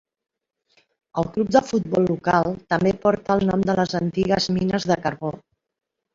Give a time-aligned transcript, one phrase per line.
[1.21, 5.33] El club de futbol local també porta el nom de les antigues mines de carbó.